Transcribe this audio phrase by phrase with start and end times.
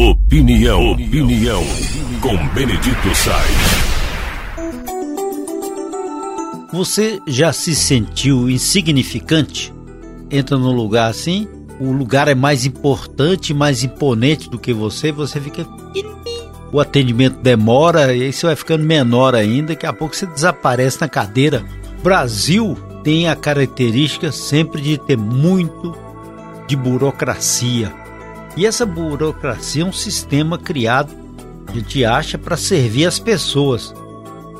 [0.00, 1.62] Opinião, opinião,
[2.22, 3.90] com Benedito Sainz.
[6.72, 9.74] Você já se sentiu insignificante?
[10.30, 11.46] Entra num lugar assim,
[11.78, 15.66] o lugar é mais importante, mais imponente do que você, você fica
[16.72, 20.98] o atendimento demora e aí você vai ficando menor ainda, daqui a pouco você desaparece
[20.98, 21.62] na cadeira.
[22.02, 22.74] Brasil
[23.04, 25.94] tem a característica sempre de ter muito
[26.66, 27.99] de burocracia.
[28.56, 31.14] E essa burocracia é um sistema criado,
[31.66, 33.94] a gente acha, para servir as pessoas,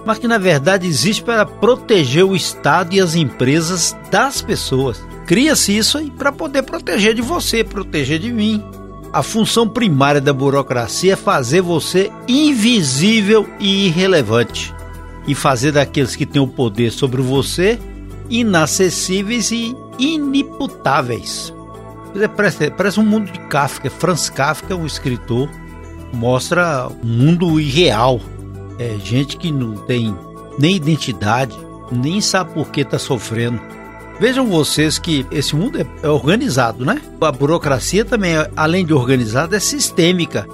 [0.07, 5.05] mas que na verdade existe para proteger o Estado e as empresas das pessoas.
[5.27, 8.63] Cria-se isso aí para poder proteger de você, proteger de mim.
[9.13, 14.73] A função primária da burocracia é fazer você invisível e irrelevante
[15.27, 17.79] e fazer daqueles que têm o poder sobre você
[18.29, 21.53] inacessíveis e inimputáveis.
[22.37, 23.91] Parece, parece um mundo de Kafka.
[23.91, 25.49] Franz Kafka é um escritor,
[26.13, 28.21] mostra um mundo irreal.
[28.79, 30.17] É gente que não tem
[30.59, 31.57] nem identidade,
[31.93, 33.61] nem sabe por que está sofrendo.
[34.19, 37.01] Vejam vocês que esse mundo é, é organizado, né?
[37.21, 40.47] A burocracia também, além de organizada, é sistêmica.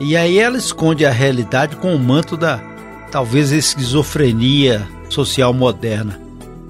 [0.00, 2.60] E aí ela esconde a realidade com o manto da
[3.12, 6.20] talvez esquizofrenia social moderna.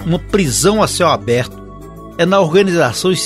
[0.04, 1.63] Uma prisão a céu aberto
[2.16, 3.16] é na organização e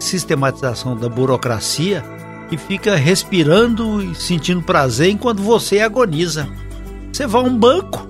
[0.00, 2.04] sistematização da burocracia
[2.48, 6.48] que fica respirando e sentindo prazer enquanto você agoniza.
[7.12, 8.06] Você vai a um banco,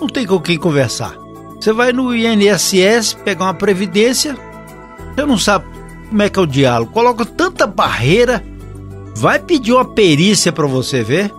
[0.00, 1.16] não tem com quem conversar.
[1.60, 4.36] Você vai no INSS pegar uma previdência,
[5.14, 5.64] você não sabe
[6.08, 6.92] como é que é o diálogo.
[6.92, 8.44] Coloca tanta barreira,
[9.14, 11.32] vai pedir uma perícia para você ver.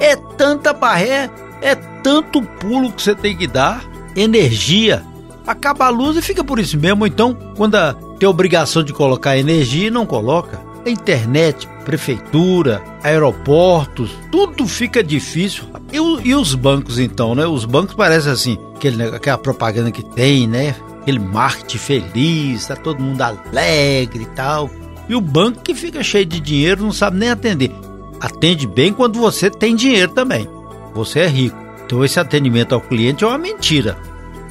[0.00, 3.84] É tanta barreira, é tanto pulo que você tem que dar,
[4.16, 5.04] energia
[5.48, 7.06] acaba a luz e fica por isso mesmo.
[7.06, 10.60] Então, quando a, tem obrigação de colocar energia, não coloca.
[10.84, 15.64] A internet, prefeitura, aeroportos, tudo fica difícil.
[15.92, 15.96] E,
[16.28, 17.46] e, os bancos então, né?
[17.46, 20.76] Os bancos parecem assim, aquele, aquela propaganda que tem, né?
[21.00, 24.70] Aquele marketing feliz, tá todo mundo alegre e tal.
[25.08, 27.72] E o banco que fica cheio de dinheiro não sabe nem atender.
[28.20, 30.46] Atende bem quando você tem dinheiro também.
[30.94, 31.56] Você é rico.
[31.86, 33.96] Então esse atendimento ao cliente é uma mentira.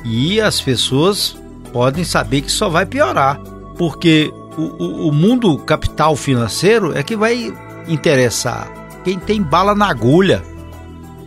[0.09, 1.37] E as pessoas
[1.73, 3.39] podem saber que só vai piorar,
[3.77, 7.53] porque o, o, o mundo capital financeiro é que vai
[7.89, 8.71] interessar
[9.03, 10.41] quem tem bala na agulha,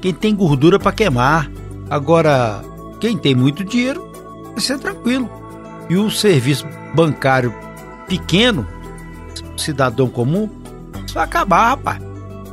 [0.00, 1.50] quem tem gordura para queimar.
[1.91, 2.62] Agora,
[3.00, 4.10] quem tem muito dinheiro
[4.52, 5.30] vai ser tranquilo.
[5.91, 7.54] E o serviço bancário
[8.08, 8.66] pequeno,
[9.58, 10.48] cidadão comum,
[11.04, 11.98] isso vai acabar, rapaz.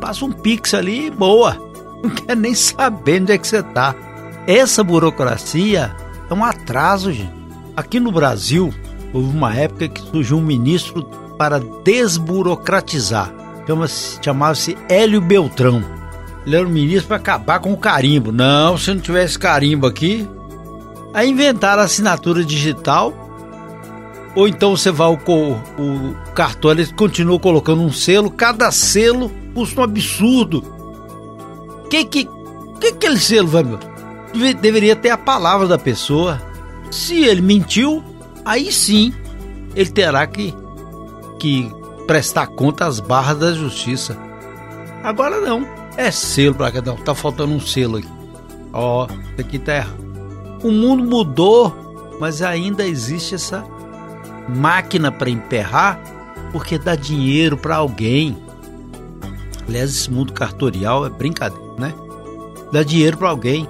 [0.01, 1.57] Passa um pix ali, boa.
[2.03, 3.95] Não quer nem saber onde é que você tá.
[4.45, 5.95] Essa burocracia
[6.29, 7.33] é um atraso, gente.
[7.75, 8.73] Aqui no Brasil,
[9.13, 11.03] houve uma época que surgiu um ministro
[11.37, 13.33] para desburocratizar.
[14.21, 15.83] Chamava-se Hélio Beltrão.
[16.45, 18.31] Ele era um ministro para acabar com o carimbo.
[18.31, 20.27] Não, se não tivesse carimbo aqui.
[21.13, 23.13] Aí inventaram a assinatura digital.
[24.35, 28.31] Ou então você vai o, o cartão, ele continua colocando um selo.
[28.31, 30.63] Cada selo custa um absurdo.
[31.89, 32.29] Que que,
[32.79, 33.63] que aquele selo vai?
[34.59, 36.41] Deveria ter a palavra da pessoa.
[36.91, 38.03] Se ele mentiu,
[38.45, 39.13] aí sim
[39.75, 40.53] ele terá que,
[41.39, 41.71] que
[42.07, 44.17] prestar conta às barras da justiça.
[45.03, 46.97] Agora não, é selo para cada um.
[46.97, 48.09] Tá faltando um selo aqui.
[48.73, 50.07] Ó, oh, aqui tá errado.
[50.63, 53.63] O mundo mudou, mas ainda existe essa
[54.49, 55.99] máquina para emperrar
[56.51, 58.37] porque dá dinheiro para alguém.
[59.67, 61.93] Aliás, esse mundo cartorial é brincadeira, né?
[62.71, 63.67] Dá dinheiro para alguém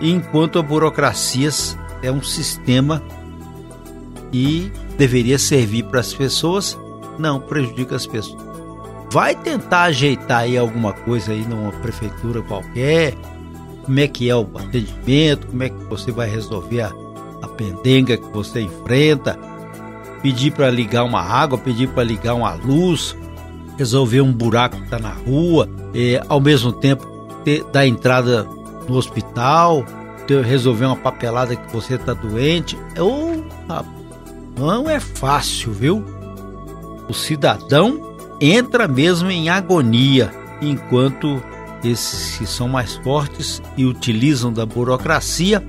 [0.00, 1.50] enquanto a burocracia
[2.02, 3.02] é um sistema
[4.30, 6.78] que deveria servir para as pessoas,
[7.18, 8.44] não prejudica as pessoas.
[9.10, 13.14] Vai tentar ajeitar aí alguma coisa aí numa prefeitura qualquer,
[13.84, 16.92] como é que é o atendimento, como é que você vai resolver a,
[17.42, 19.38] a pendenga que você enfrenta,
[20.22, 23.16] pedir para ligar uma água, pedir para ligar uma luz,
[23.78, 27.06] resolver um buraco que está na rua, e, ao mesmo tempo
[27.44, 28.46] ter, dar entrada
[28.88, 29.84] no hospital,
[30.44, 32.76] resolver uma papelada que você está doente.
[32.98, 33.44] Ou
[34.58, 36.04] não é fácil, viu?
[37.08, 41.42] O cidadão entra mesmo em agonia, enquanto
[41.84, 45.62] esses que são mais fortes e utilizam da burocracia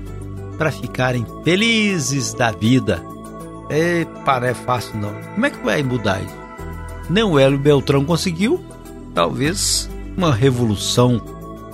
[0.56, 3.04] para ficarem felizes da vida.
[3.70, 5.12] É, para é fácil não.
[5.34, 6.34] Como é que vai mudar isso?
[7.08, 8.64] Nem o Hélio Beltrão conseguiu.
[9.14, 11.22] Talvez uma revolução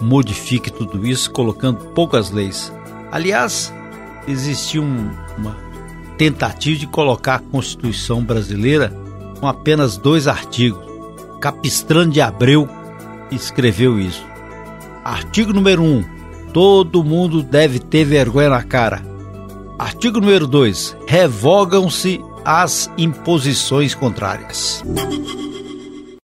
[0.00, 2.72] modifique tudo isso colocando poucas leis.
[3.10, 3.72] Aliás,
[4.26, 5.56] existiu um, uma
[6.16, 8.92] tentativa de colocar a Constituição brasileira
[9.40, 10.84] com apenas dois artigos:
[11.40, 12.68] Capistrano de Abreu
[13.30, 14.24] escreveu isso.
[15.04, 15.86] Artigo número 1.
[15.86, 16.04] Um,
[16.52, 19.02] todo mundo deve ter vergonha na cara.
[19.78, 20.96] Artigo número 2.
[21.06, 24.84] Revogam-se as imposições contrárias.